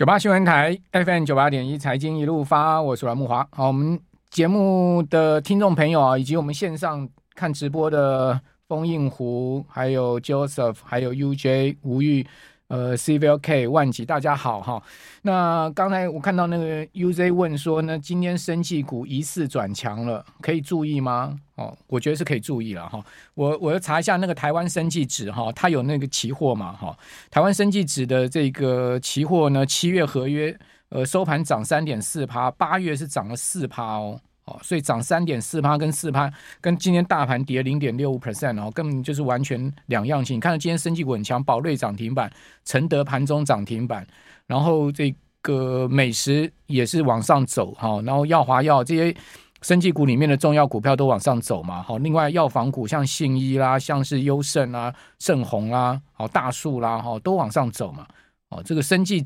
[0.00, 3.46] 九八新闻台 FM 九八点一财经一路发，我是阮木华。
[3.50, 12.26] 好，我们节目的听众朋友啊，以及我们线上看直播的封印湖，还有 Joseph，还有 UJ 吴玉。
[12.70, 14.80] 呃，CVK v 万吉，大家好哈。
[15.22, 21.36] 那刚才我看到那个 UZ 问说呢，今天生技股疑似转强了，可以注意吗？
[21.56, 23.04] 哦，我觉得是可以注意了哈。
[23.34, 26.96] 我我要查一下那个台湾生技指哈，它有那个期货嘛哈。
[27.28, 30.56] 台湾生技指的这个期货呢，七月合约
[30.90, 34.20] 呃收盘涨三点四趴，八月是涨了四趴哦。
[34.62, 40.36] 所以涨三点四趴跟四趴，跟今天大盘跌零点六五 percent 哦，根本就是完全两样性。
[40.36, 42.30] 你看到今天生技股很强，宝瑞涨停板，
[42.64, 44.06] 承德盘中涨停板，
[44.46, 49.14] 然后这个美食也是往上走哈，然后药华药这些
[49.62, 51.82] 生技股里面的重要股票都往上走嘛。
[51.82, 58.06] 好，另外药房股像信医啦，像是优胜啊、盛虹啦、好大树啦，哈都往上走嘛。
[58.48, 59.24] 哦，这个生技。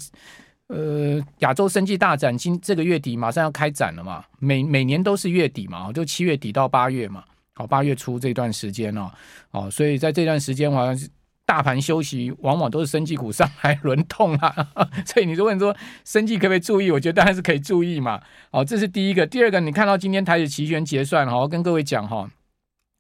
[0.69, 7.23] 呃，亚洲生技大展今这个月底马上要开展了嘛，每每年都是月底嘛，就七月底到八月嘛，
[7.55, 9.11] 好，八月初这段时间哦，
[9.51, 11.07] 哦，所以在这段时间，好像是
[11.45, 14.67] 大盘休息，往往都是生技股上来轮动啊，
[15.05, 16.91] 所以你如果说生技可不可以注意？
[16.91, 18.19] 我觉得当然是可以注意嘛，
[18.51, 22.27] 好，这是第一个，第二个，你看到今天台指期权结算，好，跟各位讲哈，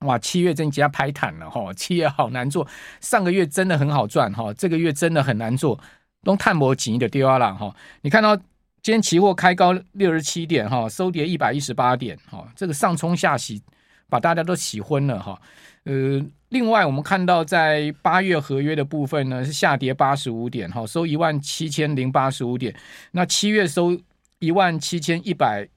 [0.01, 2.69] 哇，七月真加拍坦了哈，七月好难做，
[3.01, 5.81] 上个月真的很好赚哈，这个月真的很难做。
[6.25, 13.63] 都探摩紧的丢了哈，你看到今天期货开高六十七点哈，收跌一百一十八点哈，这个上冲下洗
[14.09, 15.41] 把大家都洗昏了哈。
[15.85, 22.75] 呃，另外我们看到在八月合约的部分呢是下跌八十五点哈，收一万七千零八十五点。
[23.13, 23.99] 那七月收
[24.39, 25.69] 一万七千一百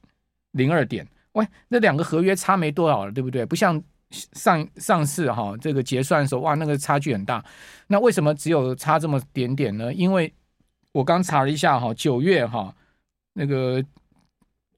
[0.51, 3.45] 零二点，喂，那两个合约差没多少了，对不对？
[3.45, 3.81] 不像
[4.11, 7.43] 上上市哈这个结算的时候哇，那个差距很大。
[7.87, 9.93] 那为什么只有差这么点点呢？
[9.93, 10.33] 因为
[10.91, 12.73] 我刚查了一下哈，九月哈
[13.33, 13.83] 那个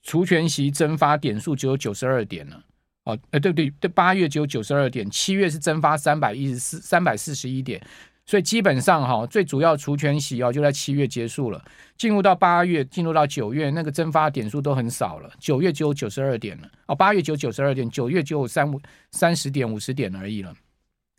[0.02, 2.63] 除权息增发点数只有九十二点了
[3.03, 7.82] 哦，呃对对对，八月只有九十二点，七月是增发三百一十四三百四十一点，
[8.29, 11.59] 所以基本上哈最主要除权息哦就在七月结束了，
[11.97, 18.79] 进入到八月，进入到九月那个增发点数都很少了，九月只有九十二点了哦，八月只有九十二点，九月只有三五
[19.09, 20.53] 三十点五十点而已了。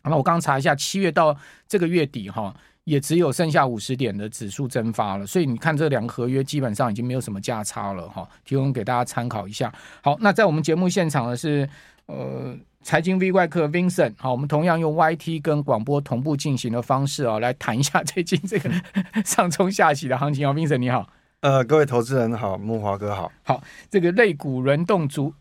[0.05, 1.35] 那我刚查一下，七月到
[1.67, 2.55] 这个月底哈。
[2.85, 9.71] 也只有剩下五十点的指数蒸发了，所以你看这两个合约基本上已经没有什么价差了哈，提供给大家参考一下。
[10.01, 11.69] 好，那在我们节目现场的是
[12.11, 18.69] 呃财经 V 怪客 Vincent，好，我们同样用 YT 跟广播同步进行的方式啊， 来谈一下最近这个
[19.23, 21.07] 上冲下洗的行情啊，Vincent 你好，
[21.41, 25.33] 呃，各位投资人好，木华哥好，好，这个类股轮动族。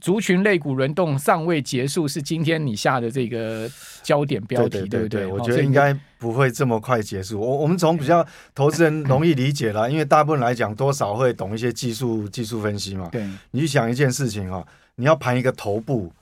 [0.00, 3.68] 族群类股轮动尚未结束，是今天你下的这个
[4.02, 5.38] 焦点标题，对，对，对，对不对？
[5.38, 7.40] 我觉得应该不会这么快结束。
[7.40, 8.26] 我我们从比较
[8.56, 13.08] 投资人容易理解啦，因为大部分来讲多少会懂一些技术技术分析嘛。
[13.12, 14.66] 对，你去想一件事情哈，
[14.98, 16.12] 你要盘一个头部，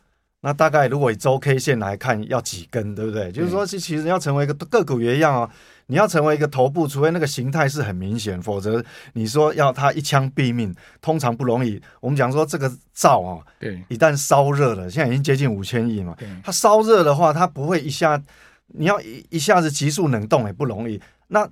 [0.43, 3.33] 那大概如果以周 K 线来看，要几根，对不对？
[3.33, 5.51] 就是说，其实要成为一个个股也一样哦。
[5.87, 8.85] 你要成为一个头部，除非那个形态是很明显，否则
[9.15, 11.81] 你说要它一枪毙命，通常不容易。
[12.01, 18.21] 我们讲说这个灶啊，对，一旦烧热了，现在已经接近五千亿嘛，它烧热的话，它不会一下，
[18.67, 21.01] 你要一一下子急速冷冻也不容易。
[21.29, 21.49] 那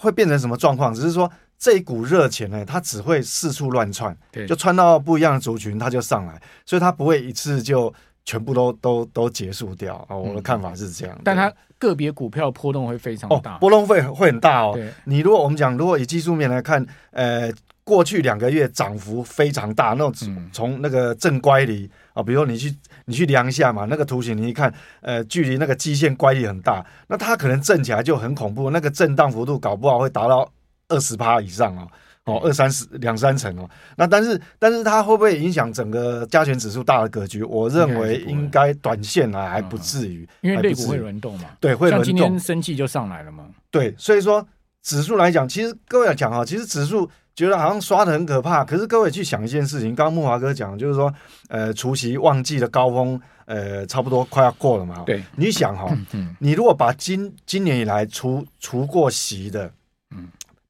[0.00, 0.92] 会变成什么状况？
[0.92, 7.94] 只是说这一股热钱呢，它只会四处乱窜，对，就窜到不一样的族群，它就上来，所以它不会一次就。
[8.22, 10.14] 全部都都都结束掉啊！
[10.14, 14.78] 我的看法是这样，但它个别股票波动会非常大，哦、波动会会很大哦。
[15.04, 17.50] 你如果我们讲，如果以技术面来看，呃，
[17.82, 20.12] 过去两个月涨幅非常大，那种
[20.52, 22.76] 从那个正乖离啊，比如说你去
[23.06, 30.48] 你去量一下嘛，那个图形你一看，呃，距离那个基线乖离很大，那它可能震起来就很恐怖，那个震荡幅度搞不好会达到
[30.90, 31.88] 二十趴以上哦。
[32.24, 37.42] 哦，二三十两三成哦，那但是但是它会不会影响整个加权指数大的格局？
[37.42, 41.46] 我认为应该短线来还不至于，因为类股会轮动嘛。
[41.58, 42.04] 对，会轮动。
[42.04, 43.46] 像今天生气就上来了嘛。
[43.70, 44.46] 对，所以说
[44.82, 51.12] 指数来讲，其实各位来讲哈，其实指数觉得好像刷的很可怕，可是各位去想一件事情，刚刚木华哥讲就是说，
[51.48, 55.02] 呃，除夕旺季的高峰，呃，差不多快要过了嘛。
[55.06, 55.90] 对，你想哈，
[56.38, 59.72] 你如果把今今年以来除除过席的，嗯，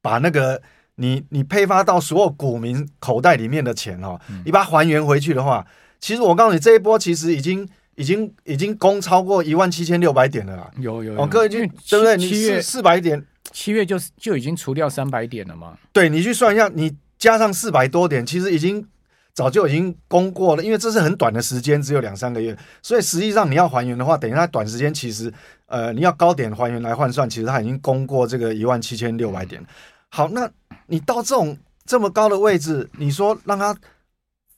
[0.02, 0.60] 把那个。
[0.96, 5.66] 你你配发到所有股民口袋里面的钱哦，你把它还原回去的话，
[5.98, 10.70] 其实我告诉你，这一波其实已经已经已经攻超过一万七千六百点了啦。
[10.76, 12.18] 有有哦，各位就对不对？
[12.18, 15.78] 七月四百点，七月就就已经除掉三百点了嘛。
[15.90, 18.86] 对，你去算一下，你加上四百多点，其实已经
[19.34, 25.32] 早就已经攻过了，因为这是很短的时间，只有两三个月，所以实际上你要还原的话，等于它短时间其实
[25.66, 29.64] 呃你要高点还原来换算，其实它已经攻过这个一万七千六百点。
[30.08, 30.50] 好，那。
[30.92, 31.56] 你到这种
[31.86, 33.76] 这么高的位置，你说让它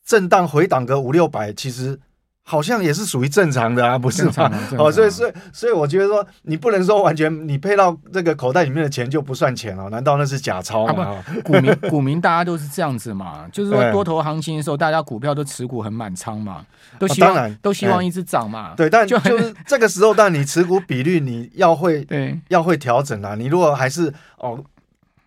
[0.03, 2.01] 震荡回档个五六百，其实。
[2.45, 4.51] 好像也是属于正常的啊，不是吗？
[4.77, 9.89] 哦，所以所以所以我觉得说，你不能说完全你配到这个口袋里面的钱就不算钱哦？
[9.91, 11.05] 难道那是假钞吗？
[11.05, 16.67] 啊、 股民股民大家都是这样子嘛，就是说多头行情的时候，大家股票都持股很满仓嘛，
[16.99, 18.75] 都希望、都希望一直涨嘛。
[18.77, 23.35] 对，但就是这个时候，但你持股比率你要会 对要会调整啊。
[23.37, 24.63] 你如果还是哦。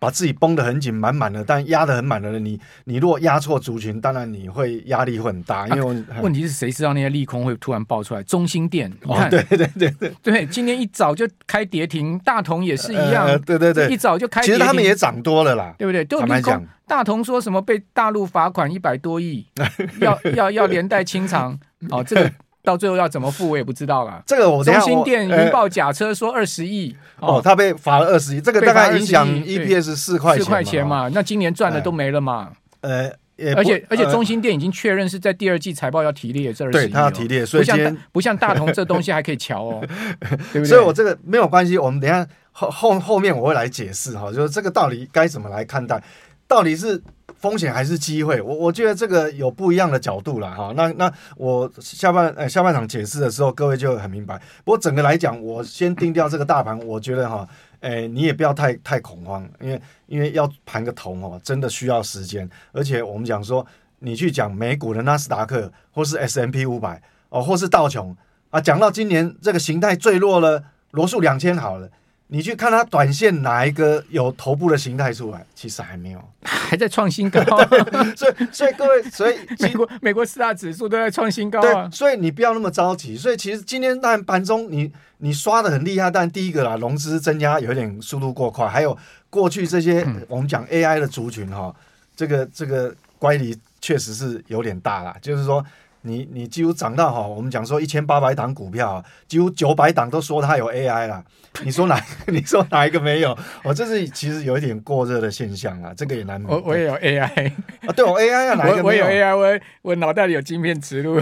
[0.06, 5.66] 把自己绷得很紧，满满的，但压得很满的人，你你如果压错族群，当然你会压力会很大。
[5.66, 8.22] 因为 问题是谁知道那些利空会突然爆出来？
[8.22, 14.40] 中心店，你看，对对对对对，今天一早就开跌停，大同也是一样，对对对，一早就开。
[14.42, 16.04] 其实他们也涨多了啦，对不对？
[16.04, 16.64] 都利空。
[16.86, 19.44] 大同说什么被大陆罚款一百多亿，
[20.00, 21.58] 要要要连带清偿，
[21.90, 22.30] 哦，这个。
[22.66, 24.20] 到最后要怎么付，我也不知道了。
[24.26, 31.08] 这个我中兴电云豹假车说二十亿哦，他被罚了二十亿，这个大概影响 EPS 四块四块钱嘛。
[31.14, 32.50] 那今年赚的都没了嘛？
[32.80, 33.08] 呃，
[33.54, 39.80] 而且而且中兴电已经确认是在第二季财报要提列这二十亿，对，他要提列，所以不像不像大同这东西还可以瞧哦，
[40.52, 40.64] 对不对？
[40.64, 46.02] 所以我这个没有关系，我们等下后后后面我会来解释哈，就是这个到底该怎么来看待，
[46.48, 47.00] 到底是。
[47.38, 50.72] 风险还是机会，我我觉得这个有不一样的角度了哈。
[50.74, 54.38] 那那我下半呃下半场解释的时候，各位就很明白。
[54.64, 57.46] 不过整个来讲，我先定掉这个大盘，我觉得哈，
[57.80, 62.48] 诶你也不要太太恐慌，因为因为要盘个头哦，真的需要时间。
[62.72, 63.64] 而且我们讲说，
[63.98, 68.16] 你去讲美股的纳斯达克，或是 S M P 五百哦，或是道琼
[68.50, 71.90] 啊，讲到今年这个形态坠落了，罗素两千好了。
[72.28, 75.46] 你去看它短线哪一个有头部的形态出来？
[75.54, 77.40] 其实还没有，还在创新高。
[78.16, 81.88] 所以，所以各位，所以美国美国四大指数都在创新高啊。
[81.90, 83.16] 所以你不要那么着急。
[83.16, 88.96] 所以其实今天当然盘中你你刷的很厉害，但第一个啦，融资增加有点速度过快，还有
[89.30, 91.74] 过去这些我们讲 AI 的族群哈，
[92.16, 95.16] 这个这个乖离确实是有点大啦。
[95.22, 95.64] 就是说。
[96.06, 101.22] 你你几乎涨到哈，我们讲说一千八百档股票，几乎九百档都说它有 AI 了。
[101.64, 102.00] 你说哪？
[102.28, 103.36] 你说哪一个没有？
[103.64, 106.50] 我这是其实有一点过热的现象啊，这个也难免。
[106.50, 107.52] 我我也有 AI
[107.86, 109.04] 啊，对我 AI 啊，哪一个没有？
[109.06, 111.20] 我有 AI，我我脑袋里有晶片植入。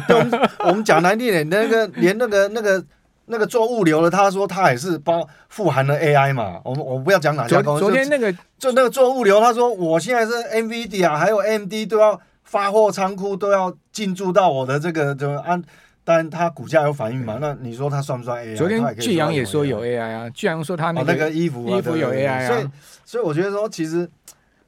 [0.59, 2.85] 我们讲难听点，那个 连那个那个
[3.27, 6.61] 那个做物流的，他说他也是包富含了 AI 嘛。
[6.65, 7.81] 我们我不要讲哪家公司。
[7.81, 12.21] 昨天那个就那个做物流，他说我现在是 NVIDIA 还有 AMD 都要。
[12.45, 15.61] 发货仓库都要进驻到我的这个，就按，
[16.05, 17.39] 当然它股价有反应嘛。
[17.41, 18.57] 那你说它算不算 AI？
[18.57, 22.47] 昨天巨阳也说有 AI 啊，巨阳说他那个、哦、那个衣服衣服有 AI 啊。
[22.47, 22.69] 所以
[23.05, 24.09] 所以我觉得说，其实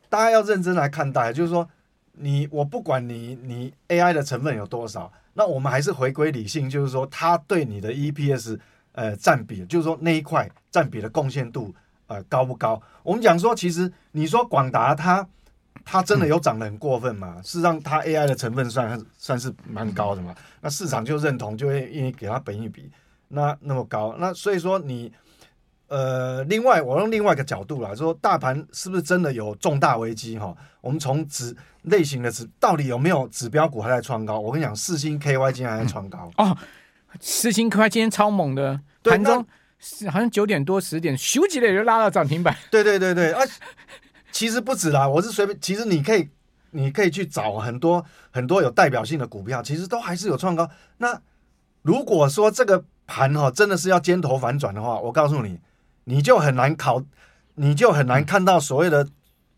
[0.08, 1.68] 大家要认真来看待，就是说
[2.12, 8.58] 你我不管你你 AI 的成分有多少，那我们还是回归理性，就是说它对你的 EPS
[8.92, 11.74] 呃占比，就是说那一块占比的贡献度
[12.06, 12.82] 呃高不高？
[13.02, 15.28] 我们讲说，其实你说广达它。
[15.88, 17.40] 它真的有涨得很过分吗？
[17.44, 20.34] 事实上，它 AI 的成分算算是蛮高的嘛。
[20.60, 22.90] 那市场就认同，就会愿意给它本一比
[23.28, 24.16] 那那么高。
[24.18, 25.12] 那所以说你
[25.86, 30.52] 呃，另外我用另外一个角度来说，大盘是不是真的有重大危机哈？
[30.80, 34.40] 我们从指类型的指到底有没有指标股还在创高？
[34.40, 36.58] 我跟你讲，四星 KY 今天还在创高、嗯、哦，
[37.20, 39.46] 四星 KY 今天超猛的，盘中
[40.10, 42.56] 好像九点多十点，咻几类就拉到涨停板。
[42.72, 43.40] 对对对对啊。
[44.32, 45.58] 其实不止啦，我是随便。
[45.60, 46.28] 其实你可以，
[46.70, 50.68] 你可以去找很多很多有代表性的股票，其实都还是有创高。
[50.98, 51.20] 那
[51.82, 55.58] 如果说这个盘哈真的是要尖头反转的话，我告诉你，
[56.04, 57.02] 你就很难考，
[57.54, 59.08] 你就很难看到所谓的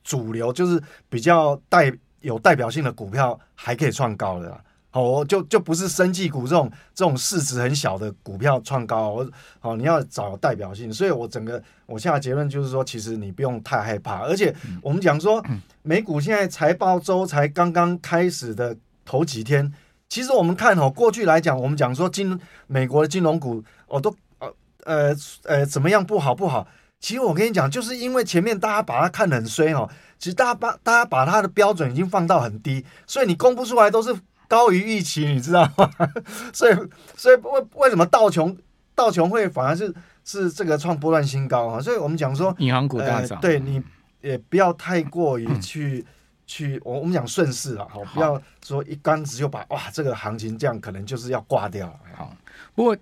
[0.04, 4.62] 主流，就是比较带有代表性的股票还可以创高的啦。
[4.92, 9.30] 哦，就就不是生技股这种这种市值很小的股票创高，我
[9.60, 15.44] 好你要找代表性，所以我整个我下的结论就是说，其实你不用太害怕，而且我们讲说
[15.82, 19.70] 美股现在财报周才刚刚开始的头几天，
[20.08, 24.48] 其实我们看哦，过去来讲，我们讲说金美国的金融股哦都呃
[24.84, 26.66] 呃呃怎么样不好不好，
[26.98, 34.16] 其实我跟你讲，就是因为前面大家把它看得很衰哦，其实大家把大家把它的标准已经放到很低，所以你公布出来都是。
[34.48, 35.90] 高于预期，你知道吗？
[36.52, 36.74] 所以，
[37.14, 38.56] 所以为为什么道琼
[38.94, 41.80] 道琼会反而是是这个创波段新高啊？
[41.80, 43.80] 所以我们讲说，银行股大涨，呃，对你
[44.22, 46.12] 也不要太过于去、嗯、
[46.46, 51.86] 去，我我们讲顺势啊，好，不要说一竿子就把哇这个行情这样可能就是要挂掉。
[52.16, 52.34] 好，
[52.74, 52.96] 不过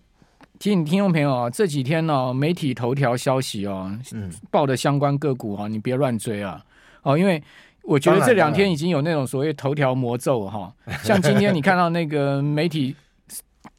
[0.58, 6.60] 提醒听众朋友啊，这几天呢、哦、媒体头条消息哦，嗯，报的相关个股啊，你别乱追啊，
[7.02, 7.40] 哦，因为。
[7.86, 12.94] 我觉得这两天已经有那种所谓头条魔咒哈，像今天你看到那个媒体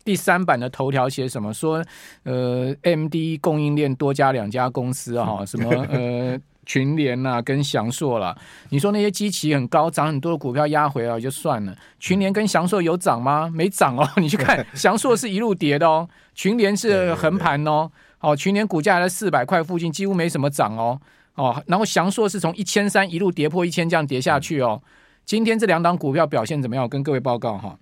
[0.03, 1.83] 第三版的头条写什么说，
[2.23, 8.33] 呃，AMD 供应链多加两家公司哈， 什么呃群联呐、啊，跟翔硕啦。
[8.69, 13.49] 你说那些基期很高、涨很多的股票压回来就算了，群联跟翔硕有涨吗？
[13.53, 14.07] 没涨哦。
[14.15, 17.91] 你去看 翔硕是一路跌的哦，群联是横盘哦。
[18.19, 20.99] 哦，群联股价在四百块附近，几乎没什么涨哦。
[21.37, 24.81] 哦，然后祥硕是从一千三一路跌破一千，这样跌下去哦。
[25.23, 26.83] 今天这两档股票表现怎么样？
[26.83, 27.77] 我跟各位报告哈，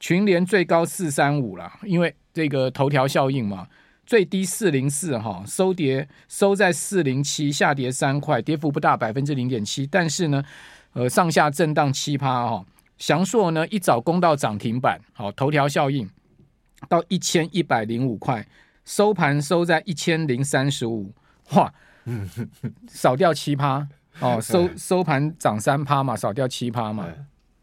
[0.00, 3.66] 群联最高四三五了，因为这个头条效应嘛。
[4.04, 9.84] 最低四零四哈，收跌收在四零七，下跌三块，跌幅不大，百分之零点七。
[9.84, 10.44] 但是呢，
[10.92, 12.64] 呃，上下震荡七趴哈。
[12.98, 16.08] 祥硕呢一早攻到涨停板，好，头条效应
[16.88, 18.46] 到一千一百零五块，
[18.84, 21.12] 收盘收在一千零三十五，
[21.54, 21.74] 哇，
[22.88, 23.86] 少掉七趴
[24.20, 27.06] 哦，收收盘涨三趴嘛，少掉七趴嘛。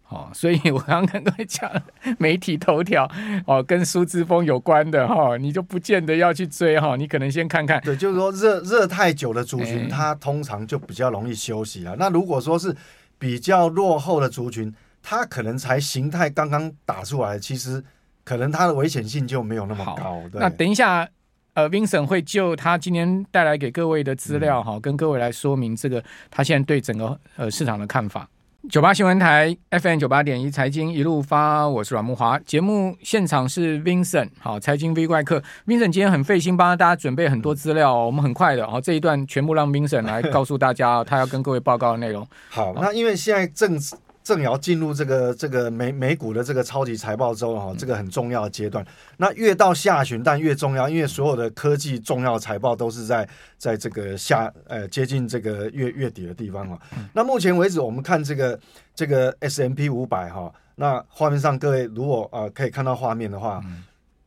[0.10, 1.72] 哦，所以我刚刚跟讲，
[2.20, 3.10] 媒体头条
[3.48, 7.82] 哦，跟苏之峰有关的哈、哦，你就不见得要去追哈、哦，你可能先看看。
[7.82, 11.92] 对，就是说热热太久的族群，它通常就比较容易休息了。
[11.92, 12.76] 欸、那如果说是
[13.18, 14.72] 比较落后的族群，
[15.02, 17.84] 它可能才形态刚刚打出来，其实
[18.24, 20.22] 可能它的危险性就没有那么高。
[20.32, 21.10] 对，那等一下，
[21.53, 28.27] 呃，Vincent 会就他今天带来给各位的资料哈、嗯，跟各位来说明这个他现在对整个呃市场的看法。
[28.69, 32.39] 九八新闻台 FM 九八点一财经一路发，我是阮慕华。
[32.39, 35.43] 节目现场是 Vincent，好，财经 V 怪客。
[35.67, 42.25] Vincent 今天很费心帮大家准备很多资料，我们很快的，好，这一段全部让 Vincent 来告诉大家 他要跟各位报告的内容。
[42.50, 43.77] 好，那因为现在正。
[44.24, 48.86] 正要进入这个这个美美股的这个超级财报周哈，这个很重要的阶段。
[49.18, 53.27] 那越到下旬，但越重要，因为所有的科技重要财报都是在
[53.58, 56.80] 在这个下呃接近这个月月底的地方哈。
[57.13, 58.60] 那目前为止，我们看这个
[58.96, 63.62] 这个 S M P 五百哈，那画面上各位如果呃可以看到画面的话，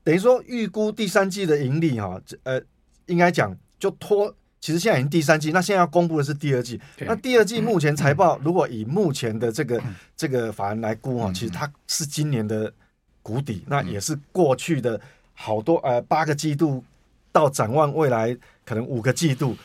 [0.04, 2.60] 等于说预估第三季的盈利哈，呃
[3.06, 4.34] 应该讲就拖。
[4.66, 6.80] 其实现在已经第三季，那现在要公布的是第二季。
[6.98, 9.80] 那第二季目前财报，如果以目前的这个
[10.16, 12.72] 这个法人来估哈，其实它是今年的
[13.22, 15.00] 谷底，那也是过去的
[15.34, 16.82] 好多呃八个季度
[17.30, 19.56] 到展望未来可能五个季度，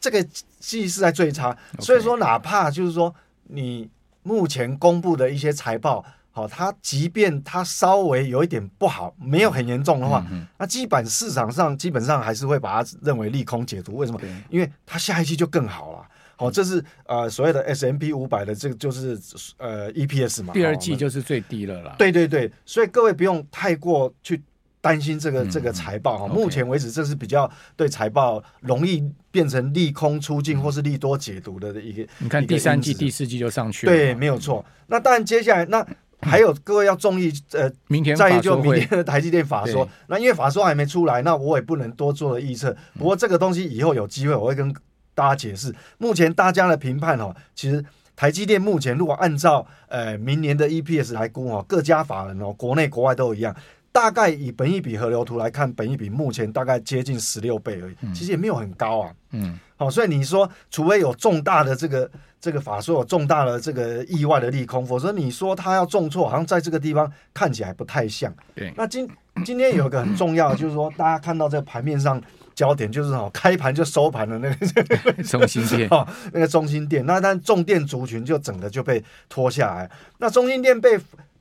[0.00, 0.26] 这个
[0.58, 1.54] 季是在最差。
[1.78, 3.14] 所以说，哪怕就是说
[3.48, 3.90] 你
[4.22, 6.02] 目前公布的一些财报。
[6.30, 13.96] 好，它即便它稍微有一点不好，没有很严重的话，嗯，那基本市场上基本上还是会把它认为利空解读。
[13.96, 14.20] 为什么？
[14.48, 16.06] 因为它下一期就更好了。
[16.36, 19.18] 好，这是呃所谓的 S M P 五百的这个就是
[19.56, 21.96] 呃 EPS 嘛，第二季就是最低了啦。
[21.98, 24.40] 对对对，所以各位不用太过去
[24.80, 26.30] 担心这个这个财报哈，嗯。
[26.30, 32.06] 目前为止，这是比较对财报容易变成利空出尽或是利多解读的一个。
[32.18, 33.92] 你看第三季、第四季就上去了。
[33.92, 34.64] 对，没有错。
[34.86, 35.84] 那当然，接下来那。
[36.20, 42.76] 还有各位要注意，呃，明天在意就明天的台积电法说，那因为法说还没出来，那我也不能多做的预测。
[42.98, 44.74] 不过这个东西以后有机会我会跟
[45.14, 45.74] 大家解释。
[45.98, 47.84] 目前大家的评判哦，其实
[48.16, 53.54] 台积电目前如果按照呃明年的 EPS 来估哦，各家法人哦，国内国外都一样，
[53.98, 59.12] 大概以本益比河流图来看，本益比目前大概接近十六倍而已，其实也没有很高啊。
[59.32, 62.08] 嗯，好，所以你说除非有重大的这个。
[62.40, 68.32] 这个法说有重大的这个意外的利空，否则你说他要重挫，好像在这个地方看起来不太像。
[68.54, 69.08] 对，那今
[69.44, 72.22] 今天有一个很重要的，就是说大家看到这个盘面上
[72.54, 74.66] 焦点就是哦，开盘就收盘的那个
[75.26, 79.90] 中心店 哦，那个中心店，那但重电族群就整个就被拖下来。
[80.18, 80.96] 那中心店被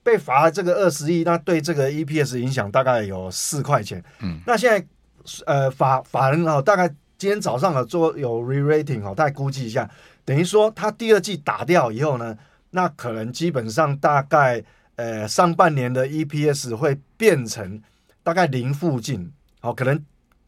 [0.07, 4.01] 被罚了这个二十亿，那对这个 EPS 影响大概有四块钱。
[4.21, 4.87] 嗯，那现在
[5.45, 6.87] 呃法法人哦，大概
[7.17, 9.89] 今天早上有做有 re-rating 哦，大概估计一下。
[10.23, 12.37] 等于说，它第二季打掉以后呢，
[12.69, 14.63] 那可能基本上大概
[14.95, 17.81] 呃上半年的 EPS 会变成
[18.23, 20.01] 大概零附近，好，可能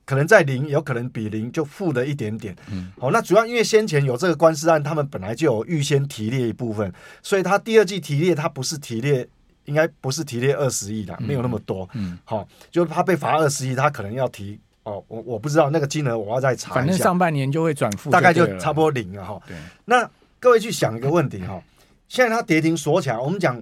[0.05, 2.55] 可能在零，有可能比零就负的一点点。
[2.71, 9.27] 嗯，好，那主要因为先前有这个官司案，他们本来就有预先提列一部分，所以它第二季提列，它不是提列，
[9.69, 11.87] 应该不是提列二十亿的，没有那么多。
[11.93, 14.59] 嗯，好，就是他被罚二十亿，他可能要提。
[14.83, 16.75] 哦，我我不知道那个金额，我要再查一下。
[16.75, 19.39] 反正上半年就会转负，大概就差不多零了哈。
[19.45, 20.09] 对，那
[20.39, 21.61] 各位去想一个问题哈，
[22.07, 23.61] 现在它跌停锁起来，我们讲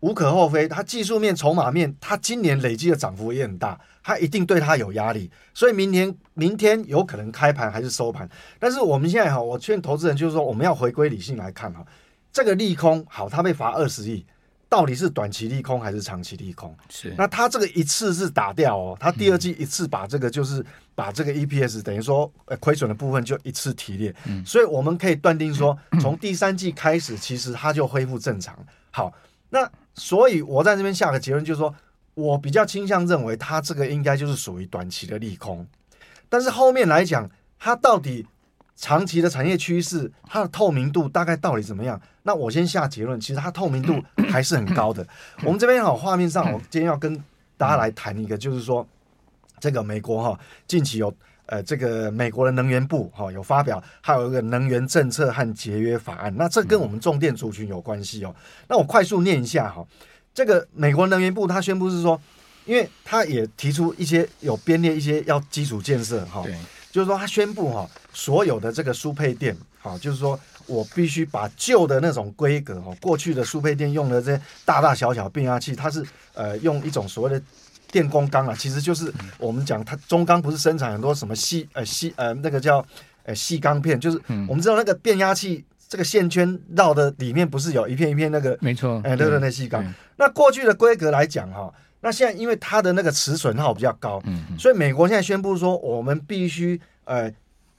[0.00, 8.28] 无可厚非，它技术面、筹码面，它今年累积的涨幅也很大，它一定对它有压力，所以明天明天有可能开盘还是收盘。
[8.58, 11.84] 但是我们现在哈，我劝投资人就是说，我们要回归理性来看哈，
[12.32, 14.26] 这个利空好，它被罚二十亿。
[14.74, 16.76] 到底是短期利空还是长期利空？
[16.88, 20.66] 是，那他这个一次是打掉哦，他第二季一次把这个就是
[20.96, 28.58] 把这个 EPS 等于说呃亏损的部分就一次提炼，嗯，所以我们可以断定说，从第三季开始，其实它就恢复正常。
[28.90, 29.12] 好，
[29.50, 31.72] 那所以我在这边下个结论就是说，
[32.14, 35.64] 我比较倾向认为它这个应该就是属于短期的利空，
[36.28, 38.26] 但是后面来讲，它到底
[38.76, 42.00] 长期的产业趋势，它的透明度大概到底怎么样？
[42.24, 45.06] 那我先下结论，其实它透明度 还是很高的。
[45.44, 47.16] 我们这边好，画面上，我今天要跟
[47.56, 48.86] 大家来谈一个，就是说
[49.60, 51.14] 这个美国哈，近期有
[51.46, 56.34] 呃这个美国的能源部哈有发表，还有一个能源政策和节约法案。
[56.36, 58.34] 那这跟我们重电族群有关系哦。
[58.66, 59.86] 那我快速念一下哈，
[60.34, 62.20] 这个美国能源部它宣布是说，
[62.64, 66.42] 因为它也提出一些有编列一些要基础建设哈。
[66.94, 77.42] 就是说，他宣布哈，所有的这个输配电，哈，就是说我必须把旧的那种规格哈，过去的输配电用的这些大大小小变压器，它是呃用一种所谓的
[77.90, 82.86] 电工钢啊，其实就是我们讲它中钢不是生产很多什么细呃细呃那个叫
[83.24, 89.84] 呃细钢片，就是我们知道那个变压器这个线圈绕的里面不是有一片一片那个没错，哎对对那细钢，
[90.14, 91.74] 那过去的规格来讲哈。
[92.04, 97.32] 那现在因为它的那个磁损耗比较高，嗯，所以美国现在宣布说，我们必须呃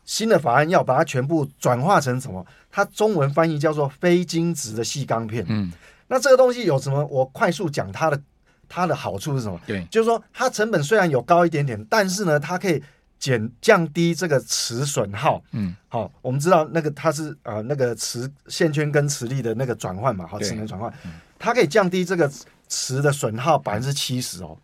[0.03, 2.43] 新的法案要把它全部转化成什么？
[2.71, 5.71] 它中文翻译叫做非晶质的细钢片，嗯，
[6.07, 7.05] 那这个东西有什么？
[7.05, 8.19] 我快速讲它的
[8.67, 9.61] 它的好处是什么？
[9.67, 12.81] 对，就是说它成本虽然有高一点点，但是呢，它可以
[13.19, 20.91] 减降低这个磁损耗，嗯，好，我们知道那个它是呃那个磁线圈跟磁力的那个转换嘛，好，磁能转换，
[21.37, 22.27] 它可以降低这个。
[22.67, 24.57] 磁的损耗百分之七十哦，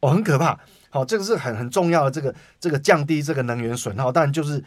[0.00, 0.58] 哦，很可怕。
[0.88, 4.62] 好，这个是很很重要的，这个这个降低这个能源损耗，但就是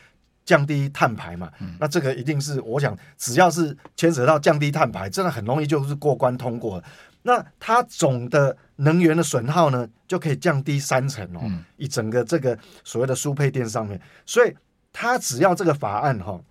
[0.46, 1.52] 降低碳排嘛。
[1.60, 6.82] 嗯、那这个一定是我想，只要是牵扯到降低碳排，真的很容易就是过关通过。
[7.24, 11.42] 那它总的能源的损耗呢，就可以降低三成哦。
[11.44, 14.56] 嗯、以整个这个所谓的输配电上面，所以
[14.94, 16.44] 它只要这个法案哈、哦，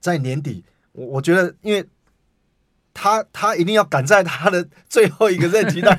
[0.00, 1.86] 在年底，我我觉得因为。
[3.00, 5.96] 他他一定要赶在他的最后一个任期， 但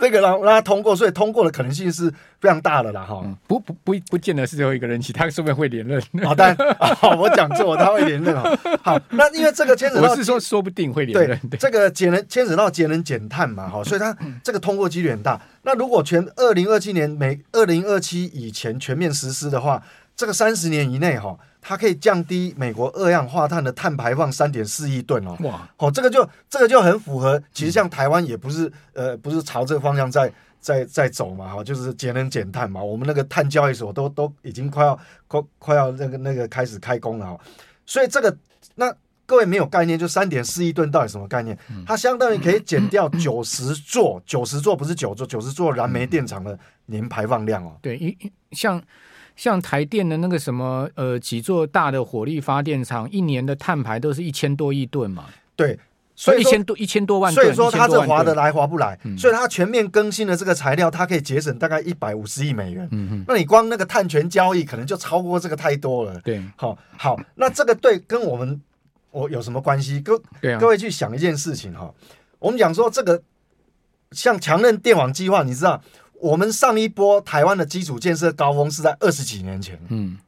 [0.00, 3.36] 这个让让他通过，所以通过的可能性是非常大的啦，哈、嗯。
[3.46, 6.02] 不不不不见得是最后一个任期，他说不定会连任。
[6.24, 6.56] 好，但
[6.96, 8.58] 好，我讲错，他会连任哦。
[8.82, 11.38] 好，那因为这个牵扯到，我是说说不定会连任。
[11.50, 15.38] 对，这个节能牵扯到节能减碳嘛，哈，所以他这个通过几率很大。
[15.64, 19.82] 那如果全二零二七年每二零二七以前全面实施的话，
[20.16, 21.36] 这个三十年以内，哈。
[21.68, 27.38] 它可以降低美国二氧化碳的碳排放三点四亿吨哦，哇，哦，这个就这个就很符合。
[27.52, 32.82] 其实像台湾也不是呃不是朝这个方向在在在走嘛，哈，就是节能减碳嘛。
[32.82, 37.38] 我们那个碳交易所都都已经快要快快要那个那个开始开工了哦。
[37.84, 38.34] 所以这个
[38.76, 38.90] 那
[39.26, 41.58] 各位没有概念，就三点四亿吨到底什么概念？
[41.86, 47.76] 它相当于可以减掉九十座九十座不是九座九十座燃煤电厂的年排放量哦。
[47.82, 48.16] 对，一
[48.52, 48.82] 像。
[49.38, 55.26] 像台电的那个什么呃几座大的火力发电厂，一年的碳排都是一千多亿吨嘛。
[55.54, 55.78] 对，
[56.16, 57.46] 所以一千多一千多万吨。
[57.46, 62.88] 所以说它这划得来划不来，嗯、所以它全面更新了这个材料，它可以节省大概一百五十亿美元。
[62.90, 66.20] 嗯哼，那你光那个碳权交易可能就超过这个太多了。
[66.24, 68.60] 对，好，好，那这个对跟我们
[69.12, 70.00] 我有什么关系？
[70.00, 71.94] 各、啊、各位去想一件事情哈，
[72.40, 73.22] 我们讲说这个
[74.10, 75.80] 像强韧电网计划，你知道？
[76.20, 80.18] 我们上一波台湾的基础建设高峰是在二十几年前，嗯，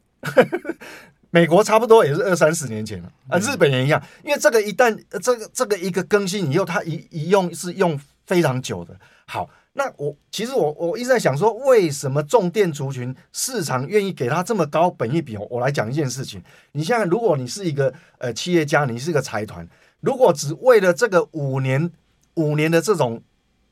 [1.30, 8.94] 美国差不多也是二三十年前了，啊，日本也一样，因为这个一旦这个这个一个更新以后，它一一用是用非常久的。
[9.26, 15.36] 好，那我其实我我一直在想说，为什么重电族群市场愿意给它这么高本益比？
[15.50, 19.68] 我来讲一件事情，你现在如果你是一个呃企业家，你是一个财团，
[20.00, 21.90] 如果只为了这个五年
[22.34, 23.20] 五年的这种。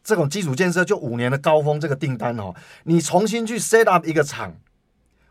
[0.09, 4.57] 这种基础建设就五年的高峰，这个订单哦，你重新去 set up 一个厂，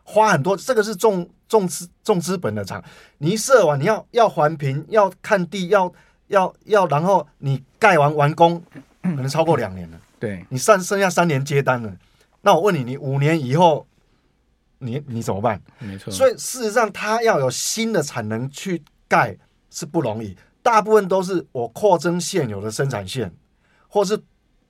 [0.03, 2.83] 花很多，这个是重重资重资本的厂，
[3.17, 5.91] 你一设完，你要要环评，要看地，要
[6.27, 8.61] 要要，然后你盖完完工，
[9.01, 9.99] 可能超过两年了。
[10.19, 11.91] 对，你剩剩下三年接单了，
[12.41, 13.87] 那我问你，你五年以后，
[14.77, 15.59] 你你怎么办？
[15.79, 16.13] 没错。
[16.13, 19.35] 所以事实上，它要有新的产能去盖
[19.71, 23.33] 是不容易，大部分都是我扩增现有的生产线，
[23.87, 24.21] 或是。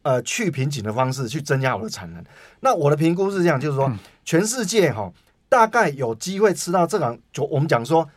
[0.07, 2.23] 呃，去瓶颈的方式去增加我的产能。
[2.61, 3.91] 那我的评估是这样，就是说，
[4.23, 5.11] 全世界哈，
[5.49, 8.07] 大概有机会吃到这个，就我们讲说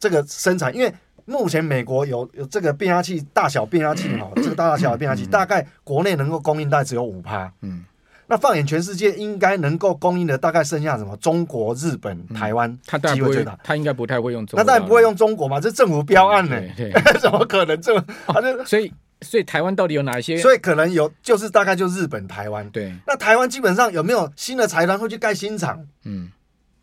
[0.00, 0.92] 这个生产，因为
[1.24, 7.48] 目前美国有有这个变压器，大小变压器哈， 这个大大小小变压器，大概国内能够供应大概只有五趴。
[7.60, 7.84] 嗯，
[8.26, 11.16] 那放眼全世界，应该能够供应的大概剩下什么？
[11.18, 13.56] 中国、日本、台湾，他机会最大。
[13.62, 16.60] 他应该不太会用中国，那当然不会用中国嘛，这政府标案呢，
[17.22, 17.96] 怎么可能这？
[18.26, 18.92] 他就所以。
[19.22, 20.36] 所以台湾到底有哪些？
[20.36, 22.68] 所以可能有，就是大概就日本、台湾。
[22.70, 25.86] 对，那台湾基本上有没有新的财团会去盖新厂？
[26.04, 26.30] 嗯，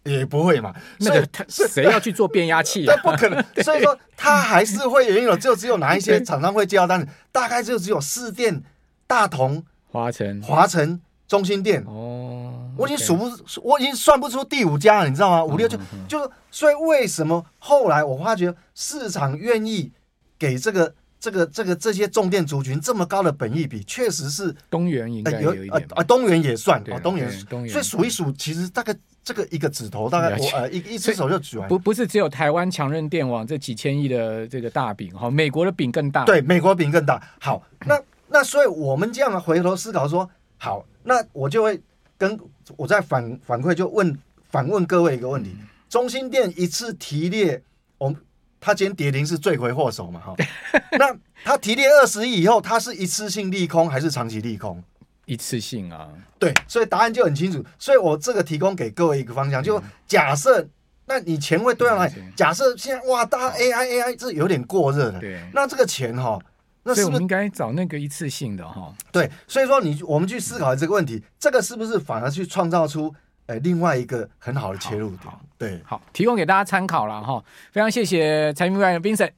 [0.03, 0.73] 也不会嘛。
[0.99, 2.95] 那个他谁要去做变压器啊？
[3.03, 3.43] 不可能。
[3.63, 8.63] 所以说他还是会原有，就只有哪一些厂商会接到单子，大概就只有市电、
[9.07, 11.01] 大同、华城、华城。
[11.25, 13.31] 中心店哦，我已经数不，
[13.63, 15.43] 我已经算不出第五家了，你知道吗？
[15.43, 19.91] 五六就就是，所以为什么后来我发觉市场愿意
[20.37, 20.93] 给这个
[21.23, 27.31] 这个这个这些重电族群这么高的本益比，确实是东元应该有一点啊，东元也算啊，东元，
[27.69, 37.25] 所以数一数，其实大概这个一个指头大概我呃一一只手就举完，不不是只有台湾强韧电网这几千亿的这个大饼哈，美国的饼更大，对，美国饼更大。
[37.39, 40.85] 好，那那所以我们这样回头思考说，好。
[41.05, 41.81] 那我就会
[42.17, 42.37] 跟
[42.75, 44.17] 我再反反馈，就问
[44.49, 45.55] 反问各位一个问题：
[45.87, 47.61] 中心电一次提列，
[47.97, 48.17] 我们
[48.63, 50.21] 他今天跌停是罪魁祸首嘛？
[50.21, 50.33] 哈，
[50.97, 54.81] 那他提炼二十亿以后，他是一次性利空还是长期利空？
[55.25, 56.07] 一次性啊，
[56.39, 57.63] 对，所以答案就很清楚。
[57.77, 60.65] 所以我这个提供给各位一个方向，就假设，
[61.05, 62.11] 那你钱会对上来？
[62.35, 66.39] 假设现在哇，大家 AI AI 这有点过热了，对，那这个钱哈。
[66.85, 68.93] 那是不是应该找那个一次性的哈？
[69.09, 73.13] 对，所以说你我们去思考这个问题，这个是不是反而去创造出
[73.45, 75.33] 呃另外一个很好的切入点？
[75.57, 77.43] 对，好，提供给大家参考了哈。
[77.71, 79.31] 非常谢谢财经 Vibe 的 Vincent。